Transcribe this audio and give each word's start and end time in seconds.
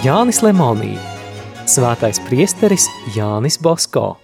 Jānis 0.00 0.38
Lemonī, 0.40 0.94
Svētais 1.68 2.16
priesteris 2.24 2.86
Jānis 3.12 3.58
Bosko. 3.60 4.14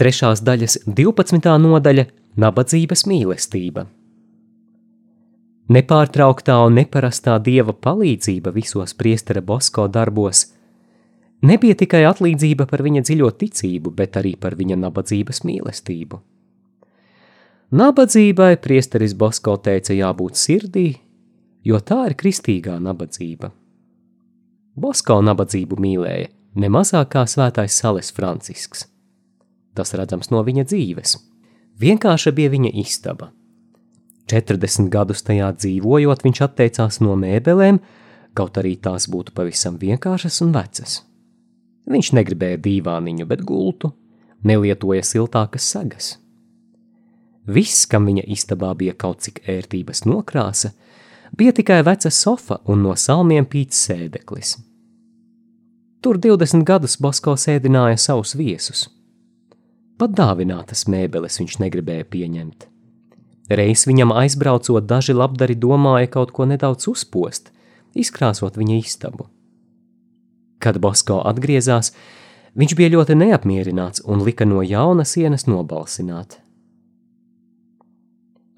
Trešās 0.00 0.40
daļas 0.40 0.78
12. 0.88 1.52
nodaļa– 1.66 2.06
nabadzības 2.46 3.04
mīlestība. 3.12 3.84
Nepārtrauktā 5.68 6.56
un 6.64 6.80
neparastā 6.80 7.36
dieva 7.44 7.76
palīdzība 7.76 8.56
visos 8.56 8.96
priestera 8.96 9.44
Bosko 9.44 9.84
darbos 9.92 10.46
nebija 11.42 11.76
tikai 11.78 12.04
atlīdzība 12.08 12.66
par 12.70 12.82
viņa 12.86 13.02
dziļo 13.06 13.30
ticību, 13.40 13.94
bet 13.96 14.18
arī 14.20 14.34
par 14.40 14.56
viņa 14.58 14.78
nabadzības 14.82 15.42
mīlestību. 15.48 16.20
Nabadzībai 17.72 18.58
priesteris 18.60 19.14
Bosko 19.16 19.56
teica 19.64 19.94
jābūt 19.96 20.36
sirdī, 20.36 20.88
jo 21.64 21.78
tā 21.80 22.02
ir 22.10 22.16
kristīgā 22.20 22.76
nabadzība. 22.84 23.48
Bosko 24.76 25.20
nabadzību 25.24 25.78
mīlēja 25.80 26.28
nemazāk 26.54 27.14
kā 27.14 27.22
svētais 27.28 27.76
Sales 27.80 28.12
Francisks. 28.12 28.86
Tas 29.72 29.94
redzams 29.96 30.28
no 30.32 30.42
viņa 30.44 30.66
dzīves. 30.68 31.16
Vienkārša 31.80 32.32
bija 32.36 32.52
viņa 32.52 32.74
istaba. 32.82 33.30
40 34.28 34.88
gadus 34.92 35.24
tajā 35.26 35.48
dzīvojot, 35.56 36.22
viņš 36.24 36.42
atteicās 36.44 37.00
no 37.04 37.16
mēbelēm, 37.18 37.80
kaut 38.36 38.60
arī 38.60 38.76
tās 38.80 39.08
būtu 39.10 39.34
pavisam 39.36 39.80
vienkāršas 39.80 40.42
un 40.44 40.52
vecas. 40.56 41.00
Viņš 41.90 42.12
negribēja 42.18 42.60
dīvāniņu, 42.62 43.26
bet 43.26 43.42
gultu, 43.46 43.92
nelietoja 44.46 45.02
siltākas 45.06 45.66
sagas. 45.74 46.16
Viss, 47.46 47.86
kam 47.90 48.06
viņa 48.06 48.22
istabā 48.30 48.70
bija 48.78 48.94
kaut 48.94 49.24
cik 49.26 49.42
ērtības 49.50 50.04
nokrāsa, 50.06 50.70
bija 51.34 51.54
tikai 51.56 51.80
veca 51.82 52.10
sofa 52.10 52.60
un 52.70 52.84
no 52.86 52.94
salmiem 52.94 53.48
pīts 53.50 53.82
sēdeklis. 53.88 54.56
Tur 56.02 56.18
20 56.22 56.66
gadus 56.66 56.98
Basko 57.02 57.34
sēdināja 57.38 57.98
savus 57.98 58.36
viesus– 58.38 58.88
Pat 60.02 60.16
dāvinātas 60.18 60.88
mēbeles 60.90 61.36
viņš 61.38 61.60
negribēja 61.62 62.02
pieņemt. 62.10 62.64
Reiz 63.54 63.84
viņam 63.86 64.10
aizbraucot, 64.16 64.82
daži 64.90 65.14
labdari 65.14 65.54
domāja 65.54 66.08
kaut 66.10 66.32
ko 66.34 66.42
nedaudz 66.50 66.88
uzpost, 66.90 67.52
izkrāsot 67.94 68.58
viņa 68.58 68.80
istabu. 68.80 69.28
Kad 70.62 70.78
Bosko 70.82 71.18
atgriezās, 71.26 71.90
viņš 72.58 72.76
bija 72.78 72.92
ļoti 72.94 73.16
neapmierināts 73.18 74.04
un 74.06 74.22
lika 74.22 74.46
no 74.46 74.62
jauna 74.62 75.04
sienas 75.08 75.48
nobalsināt. 75.50 76.38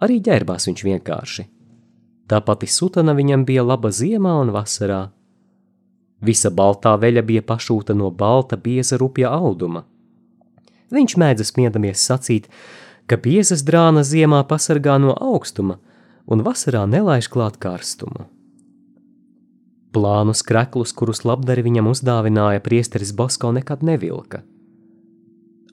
Arī 0.05 0.21
ģērbās 0.21 0.69
viņš 0.69 0.85
vienkārši. 0.85 1.47
Tā 2.29 2.41
pati 2.45 2.69
sutana 2.69 3.15
viņam 3.17 3.47
bija 3.49 3.65
laba 3.65 3.89
ziemā 3.93 4.37
un 4.43 4.53
vasarā. 4.53 5.07
Visa 6.25 6.53
baltā 6.53 6.95
veļa 7.01 7.25
bija 7.25 7.43
pašūta 7.45 7.97
no 7.97 8.13
balta 8.13 8.61
bieza 8.61 9.01
rupja 9.01 9.33
auduma– 9.33 9.87
Viņš 10.95 11.17
mēdza 11.19 11.47
smiedamies 11.49 12.03
sacīt, 12.07 12.47
ka 13.11 13.19
biezas 13.21 13.65
drāna 13.67 14.05
ziemā 14.07 14.43
pasargā 14.49 14.97
no 15.01 15.15
augstuma 15.17 15.81
un 16.31 16.45
vasarā 16.45 16.85
nelaiž 16.89 17.29
klāt 17.33 17.59
karstumu. 17.61 18.29
Plānus 19.95 20.43
kreklus, 20.43 20.93
kurus 20.93 21.23
labdari 21.25 21.63
viņam 21.63 21.91
uzdāvināja 21.93 22.63
priesteris 22.65 23.15
Bosko, 23.15 23.53
nekad 23.55 23.85
nevilka. 23.87 24.43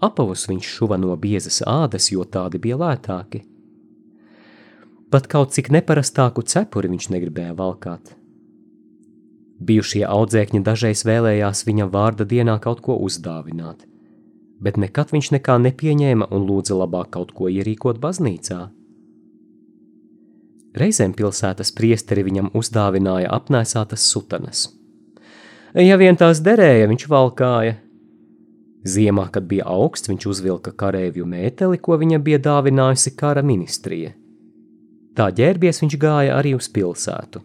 Apavus 0.02 0.48
viņš 0.50 0.70
šuva 0.78 0.98
no 1.02 1.16
biezas 1.18 1.62
ādas, 1.68 2.12
jo 2.14 2.26
tādi 2.26 2.62
bija 2.62 2.78
lētāki. 2.82 3.44
Pat 5.12 5.28
kaut 5.28 5.54
cik 5.54 5.70
neparastāku 5.74 6.46
cepuri 6.48 6.94
viņš 6.94 7.12
negribēja 7.14 7.54
valkāt. 7.58 8.16
Bijušie 9.62 10.06
audzēkņi 10.08 10.64
dažreiz 10.66 11.06
vēlējās 11.06 11.66
viņa 11.68 11.90
vārda 11.94 12.26
dienā 12.26 12.58
kaut 12.64 12.82
ko 12.86 12.98
uzdāvināt 12.98 13.86
bet 14.62 14.78
nekad 14.78 15.12
viņš 15.14 15.32
nekā 15.38 15.58
nepieņēma 15.66 16.30
un 16.30 16.46
lūdza 16.46 16.78
labāk 16.78 17.12
kaut 17.18 17.34
ko 17.38 17.50
ierīkot 17.50 18.00
baznīcā. 18.02 18.60
Reizēm 20.78 21.12
pilsētas 21.18 21.74
priesteri 21.76 22.24
viņam 22.24 22.54
uzdāvināja 22.56 23.32
apnēsātas 23.36 24.06
sutanas. 24.08 24.70
Ja 25.76 25.98
vien 26.00 26.18
tās 26.20 26.40
derēja, 26.44 26.88
viņš 26.92 27.08
valkāja. 27.12 27.78
Ziemā, 28.88 29.28
kad 29.32 29.46
bija 29.48 29.68
augsts, 29.70 30.10
viņš 30.10 30.26
uzvilka 30.32 30.72
karēvju 30.74 31.28
mēteli, 31.28 31.78
ko 31.78 32.00
viņam 32.02 32.24
bija 32.24 32.40
dāvinājusi 32.48 33.14
kara 33.20 33.44
ministrija. 33.46 34.16
Tā 35.16 35.28
ģērbies 35.38 35.84
viņš 35.84 35.98
gāja 36.02 36.38
arī 36.40 36.56
uz 36.58 36.70
pilsētu. 36.72 37.44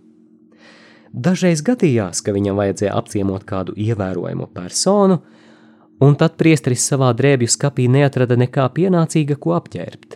Dažreiz 1.13 1.63
gadījās, 1.67 2.23
ka 2.23 2.35
viņam 2.35 2.59
vajadzēja 2.61 2.95
apciemot 2.95 3.45
kādu 3.49 3.75
ievērojamu 3.77 4.47
personu, 4.55 5.19
un 6.01 6.17
tad 6.21 6.39
priesteris 6.41 6.87
savā 6.87 7.11
drēbju 7.17 7.51
skapī 7.53 7.89
neatrada 7.91 8.37
nekā 8.39 8.69
pienācīga, 8.77 9.39
ko 9.41 9.57
apģērbt. 9.59 10.16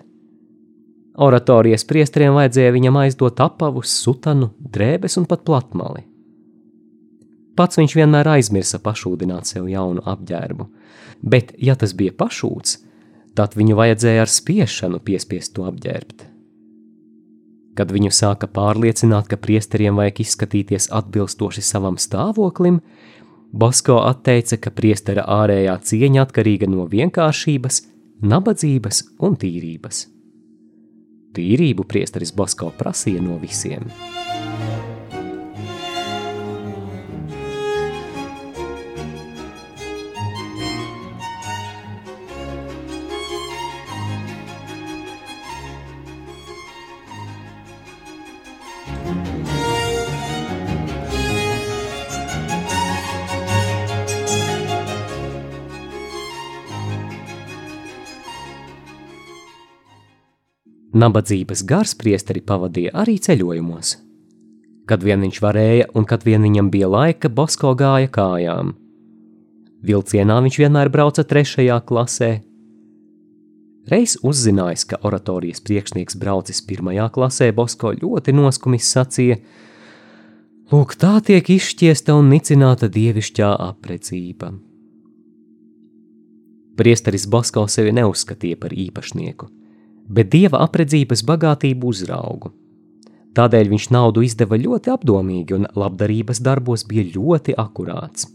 Oratorijas 1.20 1.84
priesteriem 1.84 2.32
vajadzēja 2.36 2.72
viņam 2.72 2.96
aizdot 3.02 3.40
apavus, 3.44 3.92
sutanu, 3.92 4.54
drēbes 4.60 5.18
un 5.20 5.26
pat 5.28 5.44
platmali. 5.44 6.06
Pats 7.58 7.76
viņš 7.76 7.96
vienmēr 7.98 8.30
aizmirsa 8.38 8.80
pašūdināt 8.80 9.50
sev 9.50 9.66
jaunu 9.68 10.00
apģērbu, 10.08 10.66
bet, 11.20 11.52
ja 11.60 11.74
tas 11.76 11.92
bija 11.96 12.14
pašūts, 12.16 12.78
tad 13.36 13.56
viņu 13.58 13.76
vajadzēja 13.76 14.24
ar 14.24 14.32
spiešanu 14.32 15.02
piespiest 15.04 15.52
to 15.58 15.66
apģērbt. 15.68 16.24
Kad 17.76 17.92
viņu 17.92 18.10
sāka 18.16 18.48
pārliecināt, 18.50 19.28
ka 19.28 19.36
priesteriem 19.40 20.00
vajag 20.00 20.22
izskatīties 20.24 20.88
atbilstoši 20.96 21.62
savam 21.64 22.00
stāvoklim, 22.00 22.80
Basko 23.50 23.96
atteica, 24.06 24.60
ka 24.62 24.70
priestera 24.70 25.24
ārējā 25.26 25.74
cieņa 25.82 26.22
atkarīga 26.22 26.68
no 26.70 26.84
vienkāršības, 26.86 27.82
nabadzības 28.22 29.02
un 29.26 29.34
tīrības. 29.42 30.04
Tīrību 31.36 31.86
priesteris 31.86 32.34
Basko 32.34 32.72
prasīja 32.78 33.22
no 33.22 33.38
visiem. 33.42 33.86
Nabadzības 60.90 61.60
gars 61.70 61.92
priesteri 61.94 62.40
pavadīja 62.42 62.90
arī 62.98 63.14
ceļojumos. 63.22 63.92
Kad 64.90 65.04
vien 65.06 65.20
viņš 65.22 65.36
varēja 65.38 65.84
un 65.94 66.06
kad 66.08 66.24
vien 66.26 66.42
viņam 66.42 66.70
bija 66.72 66.88
laika, 66.90 67.28
Bosko 67.30 67.76
gāja 67.78 68.10
kājām. 68.10 68.72
Vilcienā 69.86 70.40
viņš 70.42 70.56
vienmēr 70.58 70.90
brauca 70.90 71.22
trešajā 71.22 71.76
klasē. 71.86 72.30
Reiz 73.90 74.16
uzzinājis, 74.26 74.84
ka 74.90 74.98
oratorijas 75.06 75.62
priekšnieks 75.62 76.18
braucis 76.18 76.58
pirmajā 76.66 77.06
klasē, 77.14 77.52
Bosko 77.54 77.94
ļoti 77.94 78.34
noskumis 78.34 78.90
sacīja: 78.90 79.38
Lūk, 80.74 80.96
tā 80.98 81.20
tiek 81.22 81.54
izšķiesta 81.54 82.18
un 82.18 82.34
nicināta 82.34 82.90
dievišķā 82.90 83.54
apredzība. 83.70 84.50
Priesteris 86.76 87.30
Bosko 87.30 87.68
sevi 87.70 87.94
neuzskatīja 87.94 88.58
par 88.58 88.74
īpašnieku 88.74 89.59
bet 90.10 90.32
dieva 90.34 90.60
apredzības 90.66 91.22
bagātību 91.26 91.92
uzraugu. 91.92 92.50
Tādēļ 93.38 93.70
viņš 93.70 93.86
naudu 93.94 94.24
izdeva 94.26 94.58
ļoti 94.58 94.90
apdomīgi 94.90 95.54
un 95.54 95.68
labdarības 95.78 96.42
darbos 96.42 96.82
bija 96.88 97.06
ļoti 97.14 97.54
akurāts. 97.54 98.26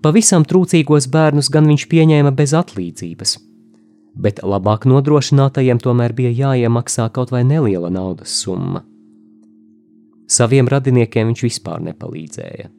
Pavisam 0.00 0.46
trūcīgos 0.48 1.10
bērnus 1.12 1.50
gan 1.52 1.68
viņš 1.68 1.84
pieņēma 1.90 2.32
bez 2.36 2.54
atlīdzības, 2.56 3.36
bet 4.16 4.40
labāk 4.44 4.86
nodrošinātajiem 4.88 5.80
tomēr 5.82 6.16
bija 6.16 6.32
jāiemaksā 6.32 7.08
kaut 7.12 7.32
vai 7.34 7.44
neliela 7.44 7.92
naudas 7.92 8.32
summa. 8.44 8.84
Saviem 10.26 10.68
radiniekiem 10.72 11.28
viņš 11.30 11.44
vispār 11.44 11.84
nepalīdzēja. 11.90 12.70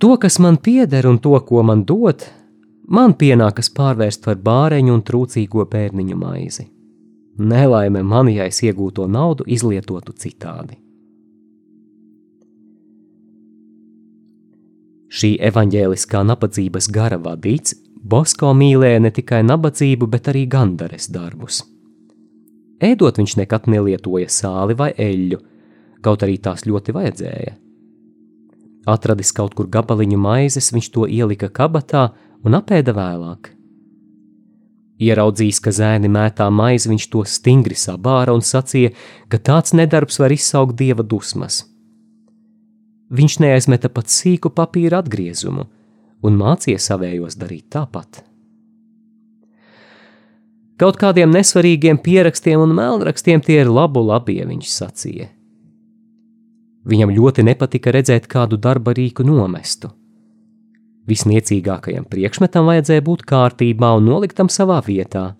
To, 0.00 0.14
kas 0.16 0.38
man 0.40 0.56
pieder 0.56 1.04
un 1.10 1.18
to, 1.20 1.34
ko 1.44 1.60
man 1.66 1.82
dod, 1.84 2.22
man 2.90 3.14
pienākas 3.14 3.70
pārvērst 3.76 4.24
par 4.26 4.38
bāreņu 4.44 4.94
un 4.98 5.02
trūcīgo 5.06 5.64
bērniņu 5.70 6.18
maizi. 6.18 6.68
Nelaime 7.40 8.02
man, 8.04 8.28
ja 8.28 8.44
es 8.50 8.60
iegūto 8.66 9.06
naudu 9.08 9.46
izlietotu 9.46 10.12
citādi. 10.12 10.76
Šī 15.10 15.32
evaņģēliskā 15.42 16.20
nabadzības 16.22 16.86
gara 16.94 17.18
vadīts, 17.18 17.74
Bosko 18.00 18.52
mīlēja 18.56 19.00
ne 19.04 19.10
tikai 19.12 19.42
nabadzību, 19.44 20.06
bet 20.08 20.28
arī 20.32 20.46
gandares 20.48 21.10
darbus. 21.12 21.64
Ēdot 22.80 23.18
viņš 23.20 23.34
nekad 23.42 23.66
nelietoja 23.68 24.30
sāli 24.32 24.76
vai 24.78 24.92
eļļu, 24.96 25.40
kaut 26.00 26.22
arī 26.24 26.38
tās 26.40 26.64
ļoti 26.64 26.94
vajadzēja. 26.96 27.56
Atradis 28.88 29.34
kaut 29.36 29.52
kur 29.58 29.68
gabaliņu 29.68 30.16
maizes, 30.16 30.70
viņš 30.72 30.88
to 30.94 31.04
ielika 31.04 31.50
kabatā 31.52 32.06
un 32.44 32.56
apēda 32.58 32.94
vēlāk. 32.96 33.50
Ieraudzījis, 35.00 35.60
ka 35.64 35.72
zēni 35.72 36.10
mētā 36.12 36.50
maizi, 36.52 36.90
viņš 36.92 37.06
to 37.12 37.24
stingri 37.24 37.76
sabāra 37.78 38.34
un 38.36 38.44
sacīja, 38.44 38.92
ka 39.32 39.40
tāds 39.40 39.72
nedarbs 39.72 40.20
var 40.20 40.32
izsaukt 40.34 40.76
dieva 40.76 41.04
dusmas. 41.06 41.62
Viņš 43.10 43.38
neaizmeta 43.42 43.88
pat 43.90 44.12
sīku 44.12 44.52
papīra 44.54 45.00
atgriezumu 45.00 45.64
un 46.20 46.36
mācīja 46.36 46.78
savējos 46.84 47.38
darīt 47.40 47.70
tāpat. 47.72 48.22
Kaut 50.80 50.96
kādiem 51.00 51.32
nesvarīgiem 51.32 51.98
pierakstiem 52.00 52.60
un 52.60 52.72
melnrakstiem 52.76 53.42
tie 53.44 53.58
ir 53.64 53.72
labu 53.72 54.04
labie, 54.04 54.40
viņš 54.48 54.68
sacīja. 54.72 55.28
Viņam 56.88 57.12
ļoti 57.12 57.44
nepatika 57.44 57.92
redzēt 57.92 58.28
kādu 58.30 58.56
darba 58.56 58.94
rīku 58.96 59.24
nomestu. 59.26 59.90
Visniecīgākajam 61.08 62.04
priekšmetam 62.10 62.68
vajadzēja 62.68 63.04
būt 63.06 63.24
kārtībā 63.28 63.94
un 63.96 64.10
noliktam 64.10 64.50
savā 64.52 64.80
vietā. 64.86 65.34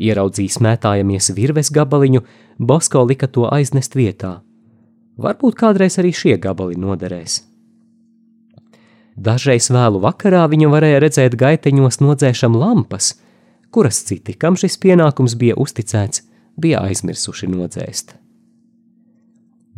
Ieraudzījis 0.00 0.60
mētājamies 0.64 1.32
virves 1.36 1.72
gabaliņu, 1.72 2.24
Bosko 2.58 3.04
lika 3.08 3.28
to 3.28 3.46
aiznest 3.48 3.96
vietā. 3.96 4.40
Varbūt 5.20 5.56
kādreiz 5.60 5.98
arī 6.00 6.12
šie 6.16 6.36
gabali 6.40 6.76
noderēs. 6.80 7.40
Dažreiz 9.20 9.68
vēlu 9.72 10.00
vakarā 10.00 10.46
viņu 10.48 10.70
varēja 10.72 11.00
redzēt 11.04 11.36
gaiteņos 11.40 12.00
nodzēšam 12.04 12.56
lampas– 12.56 13.14
kuras 13.70 14.04
citi, 14.04 14.34
kam 14.34 14.58
šis 14.58 14.78
pienākums 14.82 15.36
bija 15.38 15.56
uzticēts, 15.60 16.24
bija 16.60 16.82
aizmirsuši 16.88 17.50
nodzēst. 17.50 18.19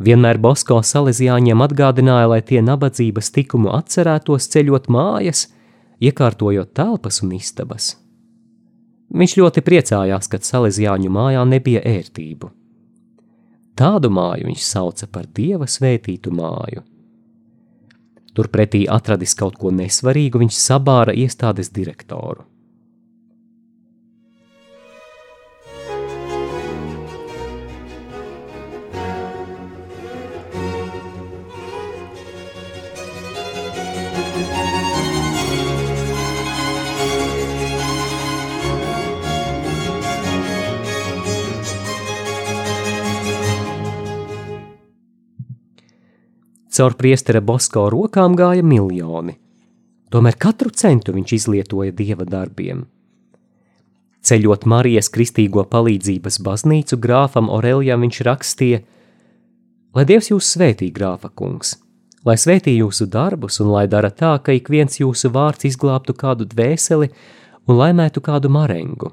Vienmēr 0.01 0.39
Bosko 0.41 0.79
salīdzjāņiem 0.81 1.61
atgādināja, 1.61 2.29
lai 2.31 2.41
tie 2.41 2.61
nabadzības 2.65 3.29
tikumu 3.35 3.73
atcerētos 3.77 4.49
ceļot 4.49 4.89
mājas, 4.89 5.47
iekārtojot 6.01 6.73
telpas 6.73 7.21
un 7.21 7.35
istabas. 7.37 7.93
Viņš 9.13 9.35
ļoti 9.37 9.61
priecājās, 9.61 10.29
kad 10.31 10.45
salīdzjāņu 10.47 11.11
mājā 11.13 11.43
nebija 11.45 11.83
ērtību. 11.85 12.49
Tādu 13.77 14.09
māju 14.13 14.49
viņš 14.49 14.65
sauca 14.65 15.07
par 15.09 15.29
dieva 15.33 15.67
svētītu 15.69 16.33
māju. 16.33 16.81
Turpretī 18.33 18.87
atradis 18.89 19.35
kaut 19.37 19.59
ko 19.61 19.69
nesvarīgu, 19.69 20.41
viņš 20.41 20.57
sabāra 20.57 21.13
iestādes 21.13 21.69
direktoru. 21.73 22.47
Caur 46.73 46.95
priestera 46.97 47.37
Bosko 47.37 47.85
rokām 47.93 48.33
gāja 48.33 48.63
miljoni. 48.65 49.35
Tomēr 50.09 50.37
katru 50.41 50.71
centu 50.73 51.13
viņš 51.13 51.33
izlietoja 51.37 51.93
dieva 51.93 52.25
darbiem. 52.25 52.87
Ceļot 54.25 54.65
Marijas 54.65 55.11
kristīgo 55.13 55.65
palīdzības 55.69 56.39
baznīcu 56.41 56.97
grāfam 57.03 57.51
Orelijam 57.53 58.01
viņš 58.05 58.19
rakstīja: 58.25 58.79
Lai 59.93 60.05
Dievs 60.09 60.31
jūs 60.31 60.49
svētī, 60.55 60.87
grāfa 60.95 61.29
kungs, 61.29 61.75
lai 62.25 62.37
svētī 62.41 62.73
jūsu 62.79 63.05
darbus 63.05 63.59
un 63.61 63.69
lai 63.75 63.83
dara 63.91 64.09
tā, 64.09 64.31
ka 64.41 64.55
ik 64.57 64.71
viens 64.73 64.97
jūsu 64.97 65.29
vārds 65.29 65.67
izglābtu 65.69 66.15
kādu 66.17 66.47
dvēseli 66.49 67.11
un 67.67 67.77
laimētu 67.77 68.23
kādu 68.23 68.49
marengu. 68.49 69.11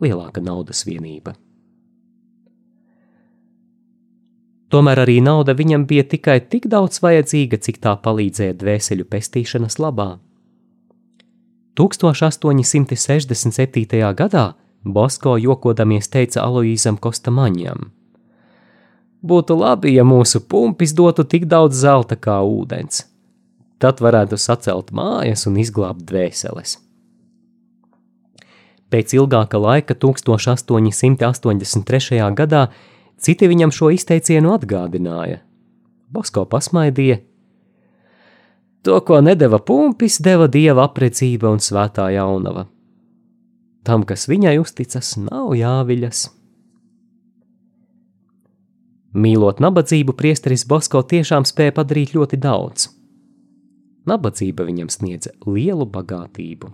Lielāka 0.00 0.40
naudas 0.40 0.86
vienība. 0.88 1.34
Tomēr 4.68 5.00
arī 5.06 5.22
nauda 5.24 5.56
viņam 5.56 5.86
bija 5.88 6.04
tikai 6.04 6.44
tik 6.44 6.68
daudz 6.68 7.00
vajadzīga, 7.00 7.56
cik 7.64 7.80
tā 7.84 7.92
palīdzēja 8.04 8.54
dvēseļu 8.60 9.04
pestīšanas 9.08 9.78
labā. 9.80 10.18
1867. 11.78 14.14
gadā 14.18 14.46
Bosko 14.84 15.36
jokodamies 15.38 16.08
teica 16.08 16.42
Aloīzam 16.44 16.98
Kostamaņam: 17.00 17.90
Būtu 19.22 19.56
labi, 19.58 19.94
ja 19.94 20.04
mūsu 20.04 20.40
pumpis 20.40 20.92
dotu 20.94 21.24
tik 21.24 21.44
daudz 21.50 21.76
zelta 21.80 22.16
kā 22.16 22.42
ūdens. 22.44 23.06
Tad 23.78 24.00
varētu 24.02 24.36
sacelt 24.38 24.90
mājas 24.94 25.46
un 25.50 25.56
izglābt 25.58 26.02
dvēseles. 26.06 26.78
Pēc 28.88 29.12
ilgāka 29.14 29.58
laika, 29.60 29.94
1883. 29.94 32.34
gadā, 32.34 32.68
Citi 33.18 33.48
viņam 33.50 33.72
šo 33.74 33.90
izteicienu 33.94 34.52
atgādināja. 34.54 35.42
Bosko 36.14 36.44
pasmaidīja. 36.48 37.18
To, 38.86 39.00
ko 39.04 39.18
nedeva 39.20 39.58
pumpis, 39.58 40.20
deva 40.22 40.46
dieva 40.48 40.86
apredzība 40.86 41.50
un 41.50 41.60
svētā 41.60 42.06
jaunava. 42.14 42.68
Tam, 43.84 44.04
kas 44.06 44.28
viņai 44.30 44.54
uzticas, 44.62 45.16
nav 45.20 45.54
jāviļas. 45.58 46.28
Mīlot 49.18 49.62
nabadzību, 49.64 50.14
priesteris 50.14 50.66
Bosko 50.68 51.02
tiešām 51.02 51.46
spēja 51.48 51.74
padarīt 51.80 52.14
ļoti 52.14 52.38
daudz. 52.38 52.90
Nabadzība 54.08 54.68
viņam 54.68 54.92
sniedza 54.92 55.34
lielu 55.48 55.88
bagātību. 55.88 56.70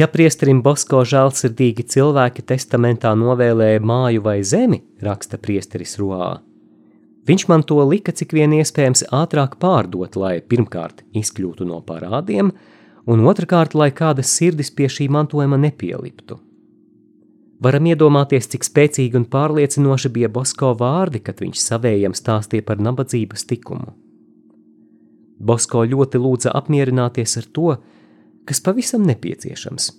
Ja 0.00 0.06
priesterim 0.08 0.62
Bosko 0.64 1.02
žēlsirdīgi 1.04 1.84
cilvēki 1.92 2.44
testamentā 2.48 3.10
novēlēja 3.18 3.82
māju 3.84 4.22
vai 4.24 4.38
zemi, 4.46 4.78
raksta 5.04 5.36
priesteris 5.36 5.98
Roā, 6.00 6.38
viņš 7.28 7.44
man 7.50 7.64
to 7.68 7.82
lika 7.84 8.14
cik 8.16 8.32
vien 8.38 8.54
iespējams 8.56 9.02
ātrāk 9.18 9.58
pārdot, 9.60 10.16
lai 10.16 10.38
pirmkārt 10.40 11.02
izkļūtu 11.20 11.68
no 11.68 11.82
parādiem, 11.84 12.54
un 13.04 13.26
otrkārt, 13.28 13.76
lai 13.76 13.90
kādas 14.00 14.32
sirdis 14.38 14.72
pie 14.72 14.88
šī 14.88 15.10
mantojuma 15.12 15.60
nepieliptu. 15.66 16.38
Varam 17.60 17.92
iedomāties, 17.92 18.48
cik 18.54 18.64
spēcīgi 18.64 19.20
un 19.20 19.28
pārliecinoši 19.28 20.14
bija 20.16 20.32
Bosko 20.32 20.72
vārdi, 20.80 21.20
kad 21.20 21.44
viņš 21.44 21.60
savējiem 21.66 22.16
stāstīja 22.16 22.64
par 22.64 22.80
nabadzības 22.80 23.44
tikumu. 23.52 23.92
Bosko 25.36 25.84
ļoti 25.92 26.24
lūdza 26.24 26.56
apmierināties 26.56 27.36
ar 27.42 27.52
to, 27.52 27.74
kas 28.48 28.62
pavisam 28.64 29.04
nepieciešams. 29.08 29.90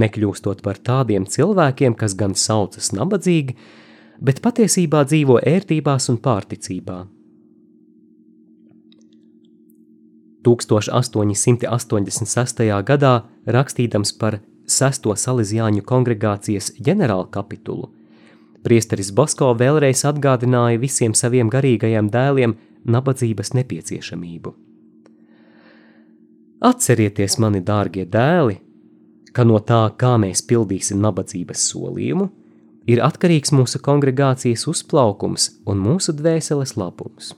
Nekļūstot 0.00 0.60
par 0.62 0.78
tādiem 0.78 1.26
cilvēkiem, 1.26 1.96
kas 1.98 2.14
gan 2.14 2.36
saucas 2.38 2.92
nabadzīgi, 2.94 3.56
bet 4.22 4.38
patiesībā 4.44 5.02
dzīvo 5.08 5.40
ērtībās 5.42 6.06
un 6.12 6.20
pārticībā. 6.22 7.00
1886. 10.44 12.84
gadā, 12.86 13.24
rakstīdams 13.44 14.12
par 14.16 14.40
sesto 14.70 15.16
salīdzjāņu 15.16 15.82
kongregācijas 15.84 16.72
ģenerālkapitulu, 16.80 17.90
priesteris 18.64 19.12
Bosko 19.12 19.54
vēlreiz 19.58 20.04
atgādināja 20.08 20.78
visiem 20.80 21.14
saviem 21.14 21.50
garīgajiem 21.52 22.10
dēliem 22.12 22.56
nabadzības 22.88 23.52
nepieciešamību. 23.58 24.69
Atcerieties, 26.60 27.38
mani 27.40 27.62
dārgie 27.64 28.02
dēli, 28.04 28.58
ka 29.32 29.46
no 29.48 29.62
tā, 29.64 29.86
kā 29.96 30.18
mēs 30.20 30.42
pildīsim 30.44 30.98
nabadzības 31.00 31.62
solījumu, 31.70 32.26
ir 32.90 33.00
atkarīgs 33.00 33.54
mūsu 33.56 33.80
kongregācijas 33.80 34.66
uzplaukums 34.68 35.48
un 35.64 35.80
mūsu 35.80 36.12
dvēseles 36.18 36.76
labums. 36.76 37.32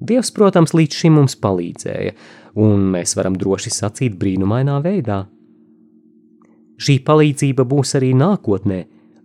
Dievs, 0.00 0.30
protams, 0.30 0.76
līdz 0.78 1.00
šim 1.02 1.18
mums 1.18 1.34
palīdzēja, 1.42 2.14
un 2.62 2.86
mēs 2.94 3.16
varam 3.18 3.34
droši 3.36 3.74
sacīt 3.74 4.14
brīnumainā 4.20 4.78
veidā. 4.86 5.24
Šī 6.80 7.00
palīdzība 7.04 7.66
būs 7.66 7.98
arī 7.98 8.14
nākotnē, 8.14 8.84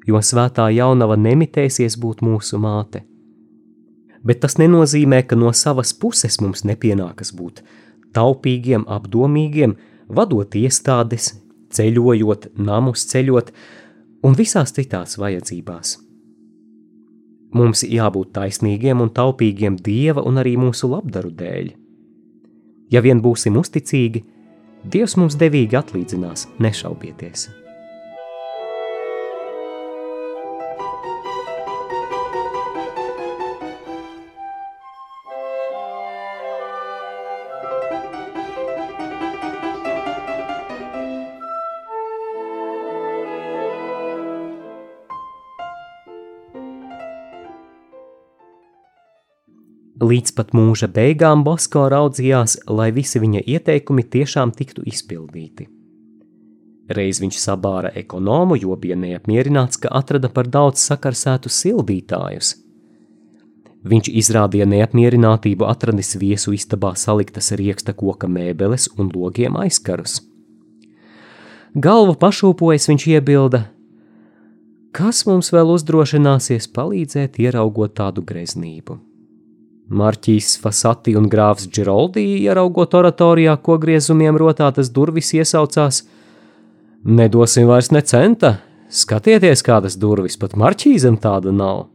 jo 0.10 0.18
svētā 0.18 0.72
jaunava 0.74 1.14
nemitēsies 1.16 1.96
būt 2.02 2.26
mūsu 2.26 2.58
māte. 2.58 3.06
Bet 4.26 4.42
tas 4.42 4.58
nenozīmē, 4.58 5.22
ka 5.30 5.38
no 5.38 5.54
savas 5.54 5.94
puses 5.94 6.42
mums 6.42 6.66
nepienākas 6.66 7.30
būt 7.38 7.62
taupīgiem, 8.16 8.86
apdomīgiem, 8.88 9.76
vadot 10.08 10.56
iestādes, 10.56 11.34
ceļojot, 11.76 12.52
namus 12.58 13.06
ceļot 13.12 13.52
un 14.26 14.38
visās 14.38 14.74
citās 14.76 15.18
vajadzībās. 15.22 15.98
Mums 17.56 17.86
jābūt 17.88 18.34
taisnīgiem 18.36 19.04
un 19.04 19.12
taupīgiem 19.16 19.78
Dieva 19.80 20.26
un 20.28 20.42
arī 20.42 20.58
mūsu 20.60 20.90
labdaru 20.92 21.32
dēļ. 21.40 21.70
Ja 22.92 23.02
vien 23.06 23.22
būsim 23.24 23.56
uzticīgi, 23.60 24.26
Dievs 24.86 25.16
mums 25.18 25.40
devīgi 25.42 25.80
atlīdzinās, 25.80 26.50
nešaubieties! 26.62 27.50
Līdz 50.06 50.34
pat 50.38 50.52
mūža 50.54 50.90
beigām 50.92 51.42
Bosko 51.46 51.88
raudzījās, 51.90 52.60
lai 52.70 52.92
visi 52.94 53.22
viņa 53.24 53.42
ieteikumi 53.56 54.04
tiešām 54.16 54.52
tiktu 54.54 54.84
izpildīti. 54.92 55.66
Reiz 56.94 57.22
viņš 57.24 57.40
sabāra 57.42 57.90
ekonomu, 57.98 58.58
jo 58.60 58.76
bija 58.78 58.98
neapmierināts, 59.00 59.80
ka 59.82 59.90
atrada 60.00 60.30
par 60.30 60.52
daudz 60.52 60.84
sakarsētu 60.84 61.50
sildītājus. 61.50 62.52
Viņš 63.86 64.12
izrādīja 64.22 64.68
neapmierinātību 64.70 65.66
atradis 65.70 66.14
viesu 66.22 66.54
istabā 66.54 66.94
saliktas 67.00 67.52
rieksta 67.58 67.96
koka 67.98 68.30
mēbeles 68.30 68.90
un 69.00 69.10
logiem 69.16 69.58
aizkarus. 69.64 70.20
Galvu 71.74 72.14
pašūpojas 72.20 72.90
viņš 72.92 73.08
iebilda, 73.16 73.66
kas 74.94 75.26
mums 75.26 75.50
vēl 75.56 75.74
uzdrošināsies 75.80 76.70
palīdzēt 76.78 77.42
ieraugot 77.42 77.98
tādu 77.98 78.22
greznību. 78.22 79.02
Marķīs 79.86 80.56
Fasati 80.58 81.14
un 81.14 81.28
grāfs 81.30 81.68
Džeroldi, 81.70 82.24
ieraugot 82.42 82.96
oratorijā, 82.98 83.54
ko 83.62 83.78
griezumiem 83.78 84.38
rotātas 84.42 84.90
durvis 84.90 85.30
iesaucās: 85.38 86.02
Nedosim 87.06 87.68
vairs 87.70 87.92
ne 87.94 88.02
centa, 88.02 88.56
skatieties, 88.90 89.62
kādas 89.62 90.00
durvis, 90.02 90.40
pat 90.42 90.56
marķīzam 90.58 91.20
tāda 91.22 91.54
nav. 91.54 91.86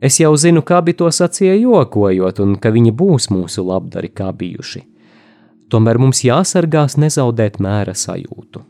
Es 0.00 0.20
jau 0.20 0.34
zinu, 0.36 0.60
kā 0.60 0.82
bija 0.84 1.00
to 1.00 1.08
sacīja 1.08 1.56
jokojot, 1.56 2.42
un 2.44 2.58
ka 2.60 2.68
viņi 2.74 2.92
būs 2.92 3.30
mūsu 3.32 3.64
labdari 3.64 4.12
kā 4.12 4.28
bijuši. 4.36 4.84
Tomēr 5.72 5.98
mums 5.98 6.20
jāsargās 6.22 6.98
nezaudēt 7.00 7.56
mēra 7.64 7.96
sajūtu. 7.96 8.60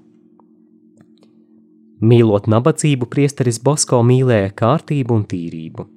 Mīlot 2.06 2.46
nabadzību, 2.46 3.08
priesteris 3.10 3.58
Bosko 3.58 4.04
mīlēja 4.06 4.54
kārtību 4.54 5.16
un 5.16 5.26
tīrību. 5.26 5.95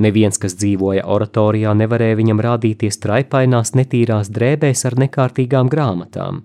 Neviens, 0.00 0.38
kas 0.40 0.54
dzīvoja 0.56 1.04
oratorijā, 1.12 1.74
nevarēja 1.76 2.16
viņam 2.16 2.40
rādīties 2.46 2.96
traipainās, 3.02 3.74
netīrās 3.76 4.30
drēbēs 4.32 4.86
ar 4.88 4.96
nekārtīgām 5.02 5.68
grāmatām. 5.72 6.40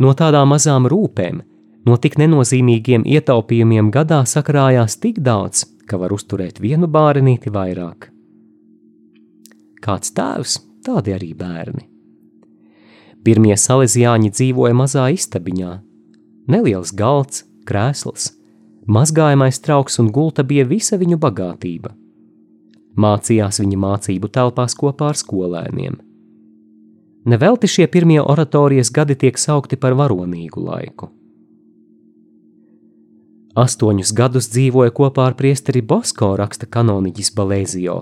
No 0.00 0.14
tādām 0.16 0.54
mazām 0.54 0.88
rūpēm, 0.88 1.42
no 1.84 1.98
tik 2.00 2.16
nenozīmīgiem 2.22 3.04
ietaupījumiem 3.04 3.90
gadā 3.92 4.22
sakrājās 4.24 4.96
tik 5.02 5.20
daudz, 5.20 5.66
ka 5.84 6.00
var 6.00 6.14
uzturēt 6.16 6.62
vienu 6.64 6.88
bārenīti 6.88 7.52
vairāk. 7.52 8.08
Kāds 9.84 10.16
tēvs, 10.16 10.56
tādi 10.86 11.12
arī 11.12 11.34
bērni. 11.36 11.84
Pirmie 13.20 13.56
salīdzjāņi 13.60 14.32
dzīvoja 14.32 14.76
mazā 14.76 15.10
istabiņā, 15.12 15.76
neliels 16.48 16.94
galds, 16.96 17.44
krēsls, 17.68 18.30
Mazgājamais 18.90 19.60
trauks 19.62 20.00
un 20.02 20.08
gulta 20.10 20.42
bija 20.42 20.64
visa 20.66 20.96
viņu 20.98 21.18
bagātība. 21.22 21.92
Mācījās 22.98 23.60
viņa 23.62 23.78
mācību 23.78 24.30
telpās 24.34 24.74
kopā 24.74 25.12
ar 25.12 25.18
skolēniem. 25.20 26.00
Nevelti 27.30 27.68
šie 27.70 27.86
pirmie 27.92 28.18
oratorijas 28.18 28.90
gadi 28.90 29.14
tiek 29.14 29.38
saukti 29.38 29.78
par 29.78 29.94
varonīgu 29.94 30.64
laiku. 30.64 31.10
Astoņus 33.60 34.12
gadus 34.16 34.48
dzīvoja 34.50 34.94
kopā 34.96 35.28
ar 35.30 35.36
priesteri 35.38 35.82
Bosko, 35.82 36.32
raksta 36.38 36.66
kanoniģis 36.66 37.30
Balēzio, 37.36 37.96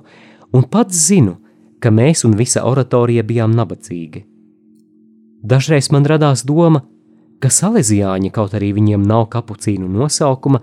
un 0.57 0.67
pats 0.73 1.05
zinu, 1.09 1.37
ka 1.81 1.93
mēs 1.93 2.25
un 2.25 2.37
visa 2.39 2.65
oratorija 2.69 3.25
bijām 3.29 3.53
nabadzīgi. 3.57 4.25
Dažreiz 5.45 5.91
man 5.93 6.09
radās 6.09 6.45
doma, 6.49 6.83
ka 7.43 7.51
salēzijāņi, 7.53 8.33
kaut 8.35 8.57
arī 8.59 8.73
viņiem 8.77 9.05
nav 9.07 9.29
kapucīnu 9.33 9.89
nosaukuma, 9.91 10.63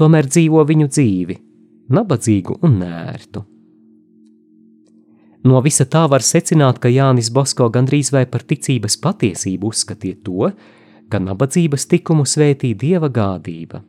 tomēr 0.00 0.28
dzīvo 0.28 0.64
viņu 0.68 0.88
dzīvi, 0.90 1.38
nabadzīgu 1.96 2.60
un 2.66 2.78
nērtu. 2.82 3.44
No 5.48 5.62
visa 5.64 5.86
tā 5.88 6.04
var 6.12 6.20
secināt, 6.20 6.82
ka 6.82 6.90
Jānis 6.92 7.30
Bosko 7.32 7.70
gandrīz 7.72 8.10
vai 8.12 8.26
par 8.28 8.44
ticības 8.44 8.98
patiesību 9.00 9.70
uzskatīja 9.72 10.18
to, 10.24 10.50
ka 11.10 11.20
nabadzības 11.22 11.88
tikumu 11.88 12.26
svētī 12.28 12.74
dieva 12.76 13.08
gādība. 13.08 13.80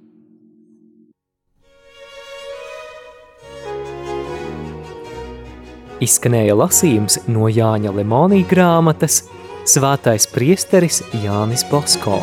Izskanēja 6.01 6.55
lasījums 6.57 7.19
no 7.29 7.45
Jāņa 7.51 7.91
Lemonija 7.93 8.47
grāmatas 8.49 9.19
Svētais 9.65 10.25
priesteris 10.25 11.03
Jānis 11.21 11.61
Bosko. 11.69 12.17